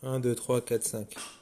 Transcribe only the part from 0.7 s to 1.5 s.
5.